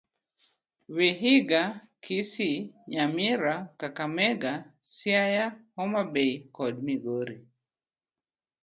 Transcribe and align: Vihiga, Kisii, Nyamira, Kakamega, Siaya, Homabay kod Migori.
Vihiga, 0.95 1.61
Kisii, 2.03 2.57
Nyamira, 2.91 3.55
Kakamega, 3.79 4.53
Siaya, 4.93 5.45
Homabay 5.75 6.31
kod 6.55 6.73
Migori. 6.85 7.37